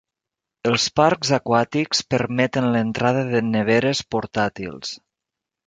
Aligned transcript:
Els 0.69 0.85
parcs 0.99 1.33
aquàtics 1.37 2.01
permeten 2.15 2.69
l'entrada 2.77 3.23
de 3.35 3.45
neveres 3.53 4.05
portàtils. 4.17 4.99